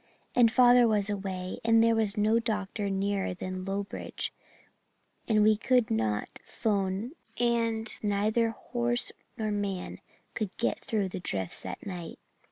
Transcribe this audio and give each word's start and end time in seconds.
And 0.33 0.51
father 0.51 0.87
was 0.87 1.11
away 1.11 1.59
and 1.63 1.83
there 1.83 1.93
was 1.93 2.17
no 2.17 2.39
doctor 2.39 2.89
nearer 2.89 3.35
than 3.35 3.63
Lowbridge 3.65 4.33
and 5.27 5.43
we 5.43 5.55
could 5.55 5.91
not 5.91 6.39
'phone 6.43 7.11
and 7.39 7.93
neither 8.01 8.49
horse 8.49 9.11
nor 9.37 9.51
man 9.51 9.99
could 10.33 10.49
get 10.57 10.83
through 10.83 11.09
the 11.09 11.19
drifts 11.19 11.61
that 11.61 11.85
night. 11.85 12.17